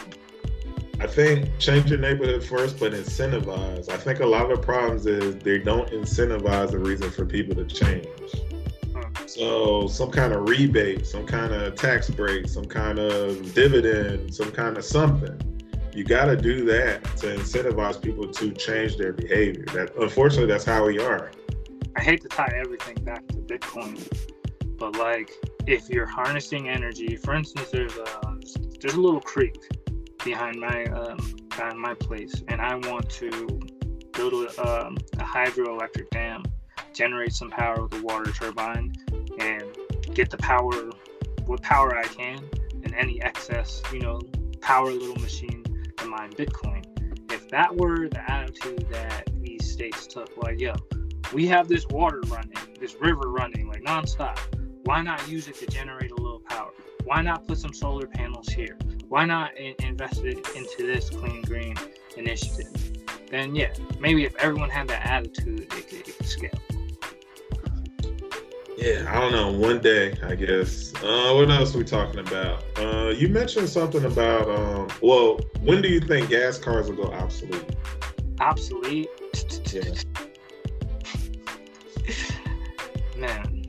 [0.99, 3.89] I think change your neighborhood first, but incentivize.
[3.89, 7.55] I think a lot of the problems is they don't incentivize the reason for people
[7.55, 8.09] to change.
[9.35, 14.53] So some kind of rebate, some kind of tax break, some kind of dividend, some
[14.53, 15.37] kind of something.
[15.93, 19.65] You got to do that to incentivize people to change their behavior.
[19.73, 21.33] That unfortunately, that's how we are.
[21.97, 23.99] I hate to tie everything back to Bitcoin,
[24.79, 25.33] but like
[25.67, 28.39] if you're harnessing energy, for instance, there's a
[28.81, 29.57] there's a little creek
[30.25, 31.19] behind my um,
[31.49, 33.61] behind my place, and I want to
[34.13, 36.45] build a, um, a hydroelectric dam,
[36.93, 38.93] generate some power with a water turbine,
[39.39, 39.65] and
[40.15, 40.91] get the power,
[41.47, 42.39] what power I can,
[42.83, 44.21] and any excess, you know,
[44.61, 45.65] power little machine
[45.97, 46.85] to mine Bitcoin.
[47.33, 50.75] If that were the attitude that these states took, like, yo,
[51.33, 54.39] we have this water running, this river running, like nonstop.
[54.85, 56.71] Why not use it to generate a little power?
[57.05, 58.77] why not put some solar panels here?
[59.09, 61.77] Why not in- invest it into this clean green
[62.17, 62.73] initiative?
[63.31, 66.51] Then yeah, maybe if everyone had that attitude, it could, it could scale.
[68.77, 69.53] Yeah, I don't know.
[69.53, 70.93] One day, I guess.
[70.97, 72.65] Uh, what else are we talking about?
[72.77, 74.49] Uh, you mentioned something about.
[74.49, 77.65] Um, well, when do you think gas cars will go obsolete?
[78.41, 79.09] Obsolete.
[79.73, 79.83] Yeah.
[83.17, 83.65] Man,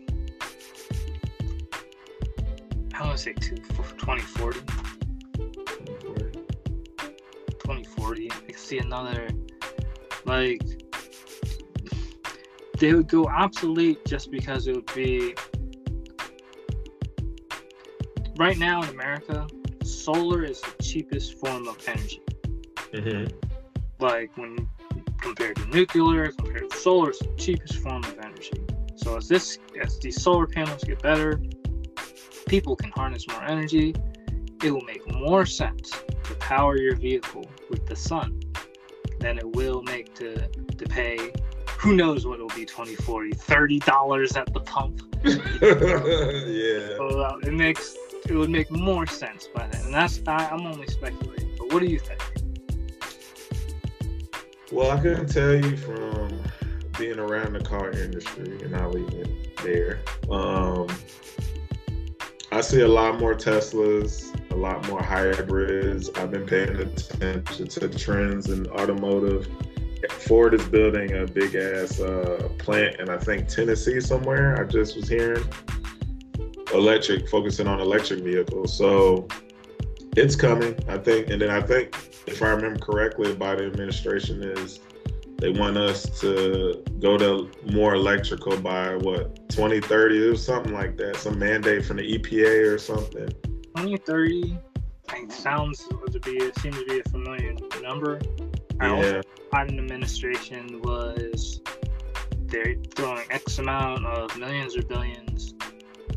[2.95, 4.59] I want to say two, 2040.
[4.59, 6.39] 2040.
[7.59, 8.31] 2040.
[8.31, 9.29] I can see another,
[10.25, 10.63] like,
[12.77, 15.35] they would go obsolete just because it would be.
[18.37, 19.47] Right now in America,
[19.83, 22.21] solar is the cheapest form of energy.
[22.93, 23.33] Mm-hmm.
[23.99, 24.67] Like, when
[25.21, 28.51] compared to nuclear, compared to solar, it's the cheapest form of energy.
[28.97, 31.41] So as this, as these solar panels get better,
[32.47, 33.95] people can harness more energy,
[34.63, 35.91] it will make more sense
[36.23, 38.39] to power your vehicle with the sun
[39.19, 41.31] than it will make to, to pay
[41.85, 47.53] who knows what it'll be 2040 30 dollars at the pump yeah so, uh, it
[47.53, 47.95] makes
[48.27, 49.85] it would make more sense by then.
[49.85, 51.51] And that's I, I'm only speculating.
[51.57, 52.21] But what do you think?
[54.71, 56.41] Well, I couldn't tell you from
[56.97, 59.99] being around the car industry, and I'll leave it there.
[60.31, 60.87] Um,
[62.51, 66.09] I see a lot more Teslas, a lot more hybrids.
[66.15, 69.47] I've been paying attention to trends in automotive.
[70.11, 74.59] Ford is building a big ass uh, plant in I think Tennessee somewhere.
[74.61, 75.43] I just was hearing
[76.73, 78.77] electric, focusing on electric vehicles.
[78.77, 79.27] So
[80.15, 81.29] it's coming, I think.
[81.29, 81.95] And then I think,
[82.27, 84.79] if I remember correctly, by the administration is
[85.37, 91.17] they want us to go to more electrical by what 2030 or something like that.
[91.17, 93.29] Some mandate from the EPA or something.
[93.75, 94.57] 2030
[95.29, 98.19] sounds to be it seems to be a familiar number.
[98.79, 99.21] I yeah.
[99.53, 101.61] Biden administration was
[102.47, 105.53] they're throwing X amount of millions or billions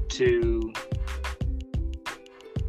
[0.09, 0.73] to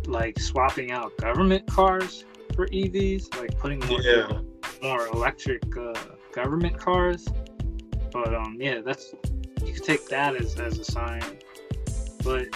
[0.05, 2.25] like swapping out government cars
[2.55, 4.41] for EVs, like putting more yeah.
[4.81, 5.93] more electric uh,
[6.33, 7.27] government cars.
[8.11, 9.13] But um, yeah, that's
[9.65, 11.23] you could take that as as a sign,
[12.23, 12.47] but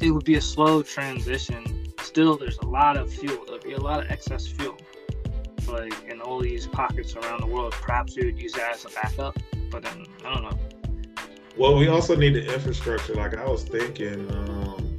[0.00, 1.86] it would be a slow transition.
[2.00, 3.44] Still, there's a lot of fuel.
[3.46, 4.76] There'll be a lot of excess fuel,
[5.70, 7.72] like in all these pockets around the world.
[7.72, 9.38] Perhaps we would use that as a backup,
[9.70, 10.58] but then I don't know.
[11.58, 13.14] Well, we also need the infrastructure.
[13.14, 14.96] Like I was thinking, um,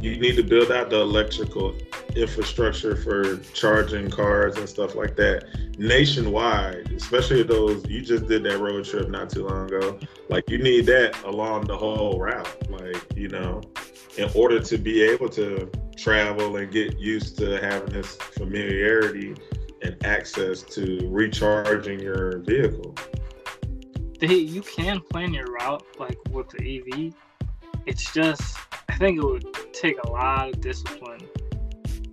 [0.00, 1.74] you need to build out the electrical
[2.16, 5.44] infrastructure for charging cars and stuff like that
[5.78, 9.98] nationwide, especially those you just did that road trip not too long ago.
[10.28, 12.70] Like you need that along the whole route.
[12.70, 13.60] Like, you know,
[14.16, 19.34] in order to be able to travel and get used to having this familiarity
[19.82, 22.94] and access to recharging your vehicle.
[24.20, 27.14] They, you can plan your route like with the EV.
[27.86, 28.56] It's just
[28.88, 31.20] I think it would take a lot of discipline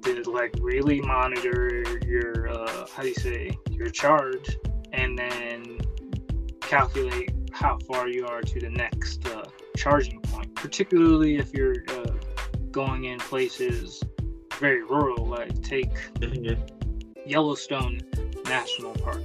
[0.04, 4.58] to like really monitor your uh, how do you say your charge
[4.94, 5.80] and then
[6.62, 9.44] calculate how far you are to the next uh,
[9.76, 12.12] charging point particularly if you're uh,
[12.72, 14.04] going in places
[14.60, 16.75] very rural like take mm-hmm.
[17.26, 18.02] Yellowstone
[18.46, 19.22] national park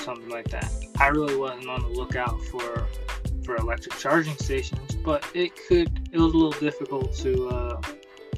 [0.00, 2.86] something like that i really wasn't on the lookout for
[3.44, 7.80] for electric charging stations but it could it was a little difficult to uh,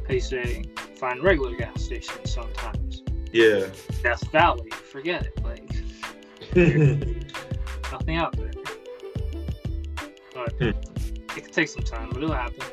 [0.07, 0.65] how you say
[0.97, 3.03] find regular gas stations sometimes.
[3.33, 3.67] Yeah.
[4.03, 5.45] Death Valley, forget it.
[5.45, 5.71] Like
[7.93, 8.51] nothing out there.
[10.35, 10.65] But hmm.
[10.65, 12.65] it could take some time, but it'll happen.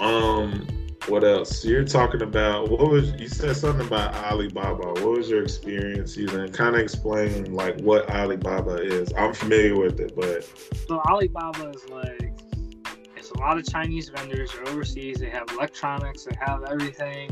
[0.00, 1.64] Um, what else?
[1.64, 4.88] You're talking about what was you said something about Alibaba.
[5.02, 6.50] What was your experience using?
[6.52, 9.12] Kind of explain like what Alibaba is.
[9.16, 10.44] I'm familiar with it, but
[10.88, 12.32] so Alibaba is like
[13.16, 15.18] it's a lot of Chinese vendors are overseas.
[15.18, 16.24] They have electronics.
[16.24, 17.30] They have everything.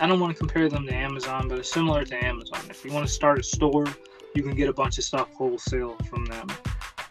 [0.00, 2.60] I don't want to compare them to Amazon, but it's similar to Amazon.
[2.68, 3.86] If you want to start a store,
[4.34, 6.48] you can get a bunch of stuff wholesale from them.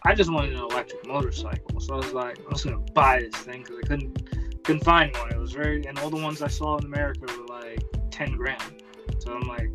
[0.04, 3.34] I just wanted an electric motorcycle, so I was like, I'm just gonna buy this
[3.42, 4.33] thing because I couldn't
[4.64, 5.30] couldn't find one.
[5.30, 8.82] It was very, and all the ones I saw in America were like ten grand.
[9.18, 9.70] So I'm like,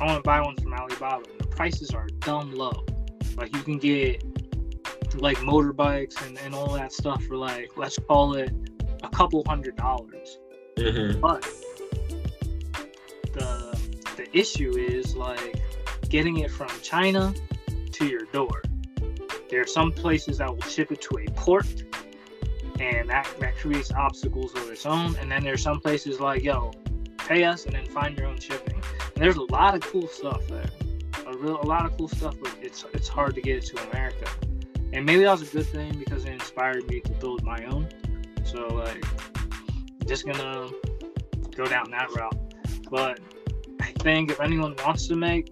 [0.00, 1.22] I want to buy one from Alibaba.
[1.30, 2.84] And the prices are dumb low.
[3.36, 4.24] Like you can get
[5.16, 8.50] like motorbikes and, and all that stuff for like let's call it
[9.02, 10.38] a couple hundred dollars.
[10.76, 11.20] Mm-hmm.
[11.20, 11.42] But
[13.34, 13.78] the
[14.16, 15.60] the issue is like
[16.08, 17.34] getting it from China
[17.92, 18.62] to your door.
[19.50, 21.84] There are some places that will ship it to a port,
[22.80, 25.16] and that, that creates obstacles of its own.
[25.16, 26.72] And then there's some places like, yo,
[27.18, 28.74] pay us and then find your own shipping.
[29.14, 30.70] And there's a lot of cool stuff there.
[31.26, 33.90] A, real, a lot of cool stuff, but it's it's hard to get it to
[33.90, 34.28] America
[34.92, 37.88] and maybe that was a good thing because it inspired me to build my own.
[38.44, 39.02] So like,
[40.06, 40.68] just gonna
[41.56, 42.36] go down that route.
[42.90, 43.20] But
[43.80, 45.50] I think if anyone wants to make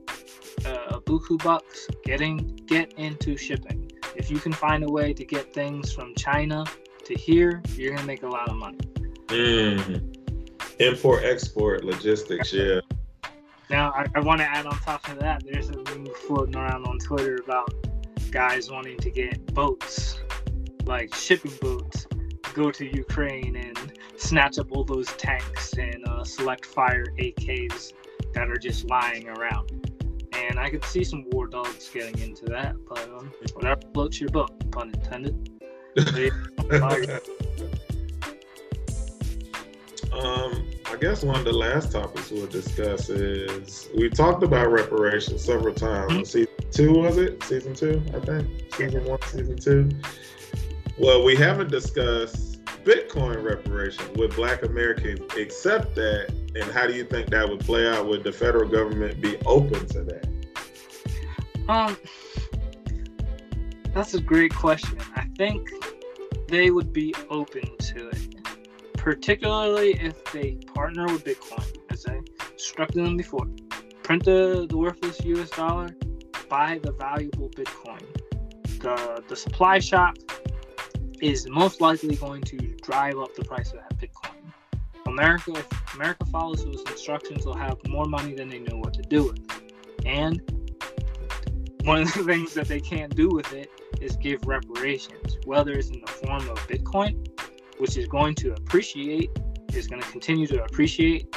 [0.67, 3.91] uh, a buku bucks, getting get into shipping.
[4.15, 6.65] If you can find a way to get things from China
[7.11, 8.79] to here, you're gonna make a lot of money.
[9.27, 10.17] Mm.
[10.79, 12.81] Import export logistics, yeah.
[13.69, 15.43] Now I, I want to add on top of that.
[15.45, 17.73] There's a thing floating around on Twitter about
[18.31, 20.21] guys wanting to get boats,
[20.85, 22.07] like shipping boats,
[22.55, 27.93] go to Ukraine and snatch up all those tanks and uh, select fire AKs
[28.35, 29.71] that are just lying around.
[30.33, 34.31] And I could see some war dogs getting into that, but um, whatever floats your
[34.31, 35.50] boat, pun intended.
[40.13, 45.45] um, I guess one of the last topics we'll discuss is we talked about reparations
[45.45, 46.13] several times.
[46.13, 46.23] Mm-hmm.
[46.23, 47.43] Season two was it?
[47.43, 48.73] Season two, I think.
[48.75, 49.89] Season one, season two.
[50.97, 54.05] Well, we haven't discussed Bitcoin reparation.
[54.15, 56.33] Would Black Americans accept that?
[56.55, 58.07] And how do you think that would play out?
[58.07, 60.29] Would the federal government be open to that?
[61.69, 61.97] Um,
[63.95, 64.99] that's a great question.
[65.17, 65.69] I think
[66.49, 68.45] they would be open to it,
[68.95, 72.21] particularly if they partner with Bitcoin, as I
[72.53, 73.47] instructed them before.
[74.03, 75.89] Print the, the worthless US dollar,
[76.49, 78.03] buy the valuable Bitcoin.
[78.81, 80.17] The, the supply shock
[81.21, 84.35] is most likely going to drive up the price of that Bitcoin.
[85.07, 89.03] America, if America follows those instructions, they'll have more money than they know what to
[89.03, 89.41] do with.
[90.07, 90.41] And
[91.83, 93.71] one of the things that they can't do with it
[94.01, 97.29] is give reparations, whether it's in the form of Bitcoin,
[97.79, 99.31] which is going to appreciate,
[99.75, 101.35] is going to continue to appreciate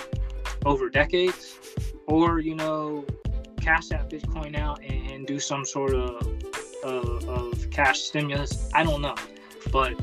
[0.65, 1.59] over decades,
[2.07, 3.05] or you know,
[3.61, 6.43] cash that Bitcoin out and, and do some sort of,
[6.83, 8.69] of, of cash stimulus.
[8.73, 9.15] I don't know,
[9.71, 9.93] but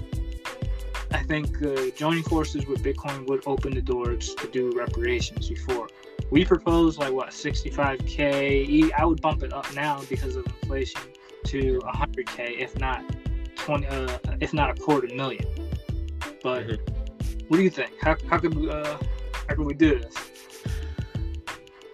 [1.12, 5.88] I think uh, joining forces with Bitcoin would open the doors to do reparations before.
[6.30, 8.92] We propose like what 65k.
[8.96, 11.02] I would bump it up now because of inflation
[11.44, 13.04] to 100k, if not
[13.56, 15.44] 20, uh, if not a quarter million.
[16.42, 17.46] But mm-hmm.
[17.48, 17.92] what do you think?
[18.00, 18.96] How, how could we, uh,
[19.48, 20.14] how could we do this?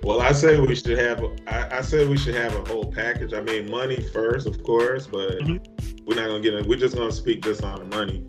[0.02, 1.24] Well, I say we should have.
[1.48, 3.34] I, I say we should have a whole package.
[3.34, 6.04] I mean, money first, of course, but mm-hmm.
[6.04, 6.64] we're not gonna get it.
[6.64, 8.24] We're just gonna speak just on the money.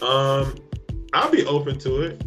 [0.00, 0.56] Um,
[1.12, 2.24] I'll be open to it.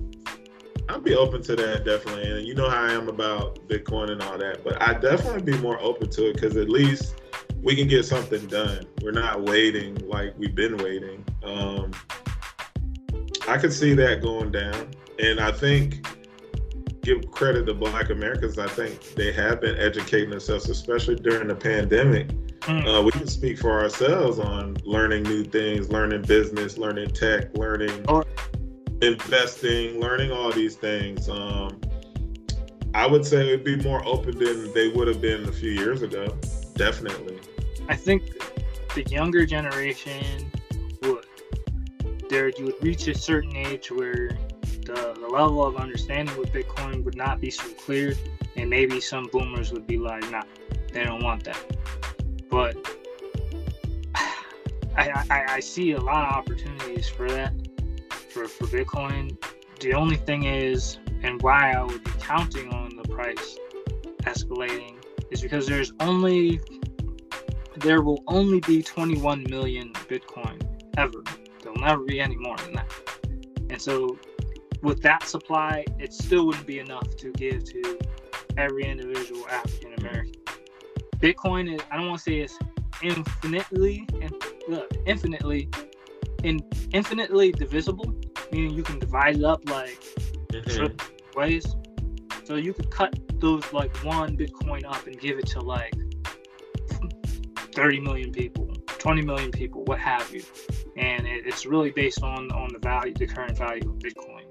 [0.88, 4.21] I'll be open to that definitely, and you know how I am about Bitcoin and
[4.21, 4.63] all that.
[4.63, 7.21] But I definitely be more open to it because at least
[7.66, 8.86] we can get something done.
[9.01, 11.26] We're not waiting like we've been waiting.
[11.43, 11.91] Um,
[13.47, 16.07] I could see that going down, and I think
[17.01, 18.59] give credit to Black Americans.
[18.59, 22.28] I think they have been educating themselves, especially during the pandemic.
[22.61, 22.99] Mm.
[22.99, 28.05] Uh, we can speak for ourselves on learning new things, learning business, learning tech, learning
[29.01, 31.30] investing, learning all these things.
[31.30, 31.82] Um,
[32.93, 36.03] I would say it'd be more open than they would have been a few years
[36.03, 36.38] ago.
[36.76, 37.39] Definitely.
[37.88, 38.23] I think
[38.93, 40.51] the younger generation
[41.03, 41.25] would.
[42.29, 44.29] There, you would reach a certain age where
[44.86, 48.15] the, the level of understanding with Bitcoin would not be so clear,
[48.55, 50.43] and maybe some boomers would be like, "Nah,
[50.91, 51.63] they don't want that."
[52.49, 52.77] But
[54.15, 57.53] I, I, I see a lot of opportunities for that
[58.29, 59.38] for, for Bitcoin.
[59.79, 63.57] The only thing is, and why I would be counting on the price
[64.21, 64.95] escalating
[65.31, 66.59] is because there's only
[67.86, 70.59] there will only be 21 million Bitcoin
[70.97, 71.23] ever.
[71.61, 72.91] There'll never be any more than that.
[73.69, 74.17] And so,
[74.81, 77.99] with that supply, it still wouldn't be enough to give to
[78.57, 80.33] every individual African American.
[81.17, 82.57] Bitcoin is, I don't want to say it's
[83.03, 84.07] infinitely,
[84.73, 85.69] uh, infinitely,
[86.43, 88.15] in, infinitely divisible,
[88.51, 90.03] meaning you can divide it up like
[90.49, 91.39] mm-hmm.
[91.39, 91.75] ways.
[92.45, 95.93] So you could cut those like one Bitcoin up and give it to like
[97.76, 100.41] 30 million people, 20 million people, what have you.
[100.95, 104.43] And it, it's really based on on the value, the current value of Bitcoin.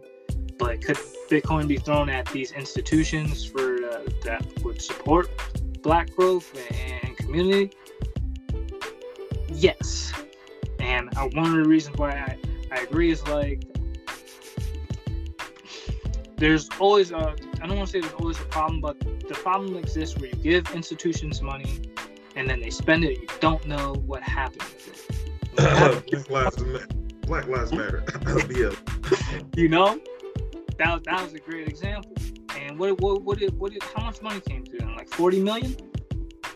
[0.58, 0.96] But could
[1.30, 5.30] Bitcoin be thrown at these institutions for uh, that would support
[5.82, 7.72] Black growth and community?
[9.48, 10.12] Yes.
[10.78, 12.38] And uh, one of the reasons why I,
[12.70, 13.64] I agree is like
[16.36, 19.76] there's always a I don't want to say there's always a problem, but the problem
[19.76, 21.80] exists where you give institutions money
[22.36, 23.20] and then they spend it.
[23.20, 25.54] You don't know what happened with it.
[26.28, 26.86] Black Lives Matter.
[27.22, 28.04] Black Lives Matter.
[29.56, 30.00] you know,
[30.78, 32.12] that was, that was a great example.
[32.58, 34.94] And what what what did, what did how much money came to them?
[34.96, 35.76] Like forty million.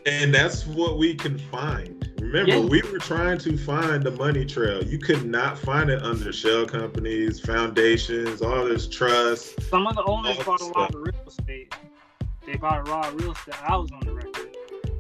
[0.06, 2.08] And that's what we can find.
[2.20, 2.60] Remember, yeah.
[2.60, 4.82] we were trying to find the money trail.
[4.82, 9.60] You could not find it under shell companies, foundations, all this trust.
[9.68, 11.74] Some of the owners bought a lot of real estate.
[12.46, 13.54] They bought a lot of real estate.
[13.62, 14.47] I was on the record.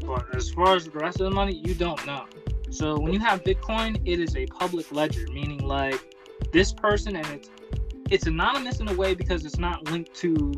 [0.08, 2.24] But as far as the rest of the money, you don't know.
[2.70, 6.16] So when you have Bitcoin, it is a public ledger, meaning like
[6.50, 7.50] this person and it's
[8.10, 10.54] it's anonymous in a way because it's not linked to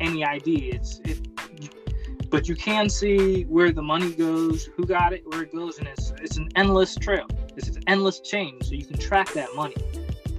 [0.00, 0.70] any ID.
[0.70, 1.28] It's it
[2.30, 5.86] but you can see where the money goes, who got it, where it goes, and
[5.88, 7.26] it's it's an endless trail.
[7.54, 9.76] It's an endless chain, so you can track that money.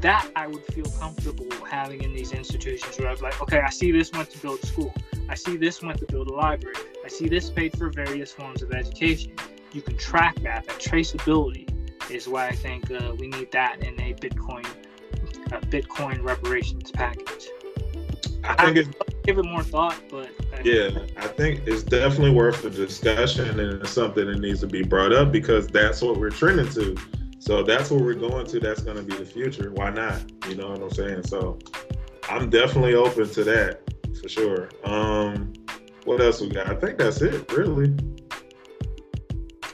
[0.01, 3.69] That I would feel comfortable having in these institutions where I was like, okay, I
[3.69, 4.93] see this went to build a school.
[5.29, 6.75] I see this went to build a library.
[7.03, 9.33] I see this paid for various forms of education.
[9.73, 10.65] You can track that.
[10.65, 11.67] That traceability
[12.11, 14.65] is why I think uh, we need that in a Bitcoin
[15.51, 17.47] a Bitcoin reparations package.
[18.43, 18.89] I, I think it's,
[19.23, 20.29] give it more thought, but
[20.63, 24.83] yeah, I think it's definitely worth the discussion and it's something that needs to be
[24.83, 26.95] brought up because that's what we're trending to.
[27.47, 28.59] So that's where we're going to.
[28.59, 29.71] That's going to be the future.
[29.71, 30.19] Why not?
[30.49, 31.23] You know what I'm saying?
[31.27, 31.57] So
[32.29, 33.83] I'm definitely open to that
[34.21, 34.67] for sure.
[34.83, 35.53] Um,
[36.03, 36.67] what else we got?
[36.67, 37.95] I think that's it, really.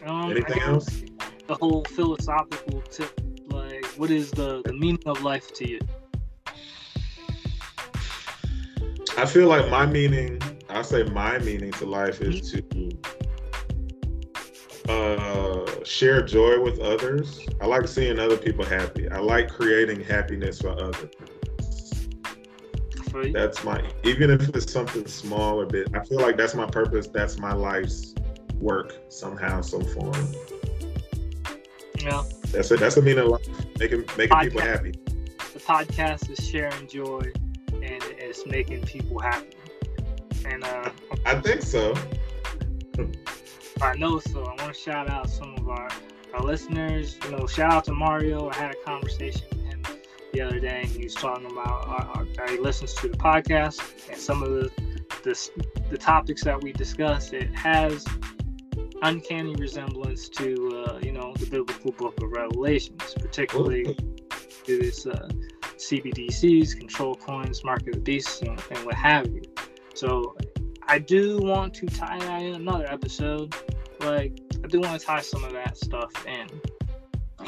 [0.05, 1.01] Um, Anything else?
[1.47, 5.80] The whole philosophical tip, like, what is the the meaning of life to you?
[9.17, 12.61] I feel like my meaning, I say my meaning to life is to
[14.89, 17.39] uh, share joy with others.
[17.61, 19.09] I like seeing other people happy.
[19.09, 21.11] I like creating happiness for others.
[23.31, 27.07] That's my, even if it's something small or big, I feel like that's my purpose.
[27.07, 28.15] That's my life's
[28.55, 30.27] work somehow, some form.
[31.99, 32.23] Yeah.
[32.51, 32.79] That's it.
[32.79, 33.47] That's the meaning of life.
[33.79, 34.93] Making, making people happy.
[35.53, 37.31] The podcast is sharing joy
[37.71, 39.57] and it's making people happy.
[40.45, 40.89] And uh,
[41.25, 41.93] I think so.
[43.84, 44.43] I know so.
[44.43, 45.89] I want to shout out some of our,
[46.34, 47.17] our listeners.
[47.25, 48.49] You know, shout out to Mario.
[48.49, 49.84] I had a conversation with him
[50.31, 53.17] the other day, and he was talking about our, our, how he listens to the
[53.17, 54.71] podcast and some of the,
[55.23, 55.49] the
[55.89, 57.34] the topics that we discuss.
[57.34, 58.05] It has
[59.01, 63.84] uncanny resemblance to uh, you know the biblical book of Revelations, particularly
[64.63, 65.27] to this uh,
[65.61, 69.41] CBDCs, control coins, market of the beast, and, and what have you.
[69.93, 70.38] So
[70.88, 73.53] I do want to tie in another episode.
[74.03, 76.47] Like I do want to tie some of that stuff in.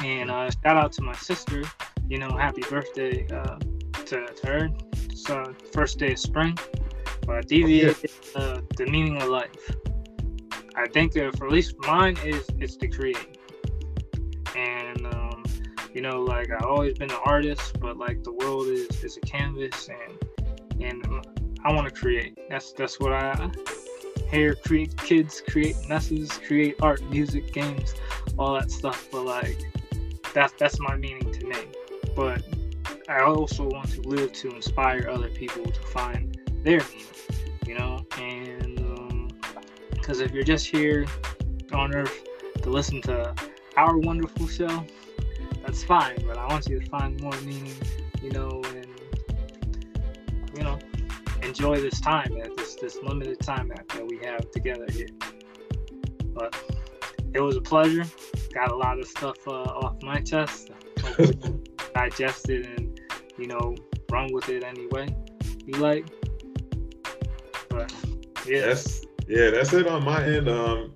[0.04, 1.62] And uh, shout out to my sister.
[2.08, 3.58] You know, happy birthday uh,
[4.06, 4.68] to, to her.
[4.92, 6.56] It's uh, first day of spring.
[7.26, 8.04] But deviate
[8.36, 9.76] uh, the meaning of life.
[10.76, 13.38] I think uh, for at least mine is it's to create.
[14.54, 15.44] And um,
[15.92, 19.20] you know, like I've always been an artist, but like the world is, is a
[19.20, 21.04] canvas, and and
[21.64, 22.38] I want to create.
[22.48, 23.50] That's that's what I
[24.30, 24.54] hear.
[24.54, 27.94] Create kids, create messes, create art, music, games,
[28.38, 29.08] all that stuff.
[29.10, 29.58] But like
[30.34, 31.56] that's that's my meaning to me.
[32.14, 32.42] But
[33.08, 37.06] I also want to live to inspire other people to find their meaning.
[37.66, 39.28] You know, and um,
[39.92, 41.06] because if you're just here
[41.72, 42.24] on Earth
[42.62, 43.34] to listen to
[43.76, 44.84] our wonderful show,
[45.64, 46.16] that's fine.
[46.26, 47.74] But I want you to find more meaning,
[48.22, 48.86] you know, and
[50.56, 50.78] you know,
[51.46, 55.08] enjoy this time this this limited time that, that we have together here.
[56.34, 56.54] But
[57.34, 58.04] it was a pleasure.
[58.52, 60.70] Got a lot of stuff uh, off my chest.
[61.02, 61.62] Hopefully
[61.94, 63.00] digest it and
[63.38, 63.74] you know
[64.10, 65.08] run with it anyway.
[65.66, 66.06] You like,
[67.68, 67.92] but
[68.46, 70.48] yeah, That's yeah, that's it on my end.
[70.48, 70.94] Um,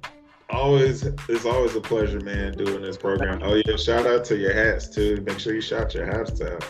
[0.50, 3.40] always it's always a pleasure, man, doing this program.
[3.42, 5.22] Oh yeah, shout out to your hats too.
[5.26, 6.64] Make sure you shout your hats out.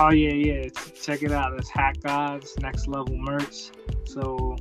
[0.00, 0.68] Oh yeah, yeah.
[1.00, 1.54] Check it out.
[1.54, 3.70] It's Hat Gods Next Level Merch.
[4.04, 4.56] So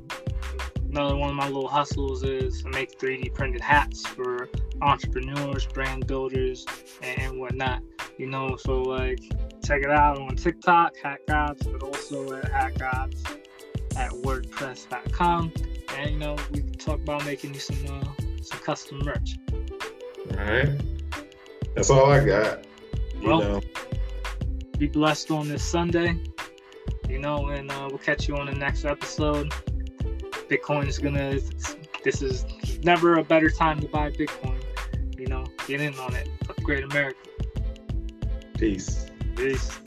[0.92, 4.48] another one of my little hustles is to make 3D printed hats for
[4.82, 6.66] entrepreneurs, brand builders,
[7.02, 7.82] and whatnot.
[8.18, 9.20] You know, so like
[9.66, 13.24] check it out on TikTok, Hat Gods, but also at Hat Gods
[13.98, 15.52] at WordPress.com.
[15.98, 18.04] And you know, we can talk about making you some uh,
[18.44, 19.40] some custom merch.
[19.52, 20.70] All right,
[21.76, 22.66] that's all I got.
[23.20, 23.62] You Well, know,
[24.78, 26.18] be blessed on this Sunday.
[27.10, 29.52] You know, and uh, we'll catch you on the next episode.
[30.50, 31.40] Bitcoin is gonna.
[32.04, 32.46] This is
[32.84, 34.62] never a better time to buy Bitcoin.
[35.18, 36.28] You know, get in on it.
[36.50, 37.18] Upgrade America.
[38.58, 39.06] peace.
[39.36, 39.80] Peace.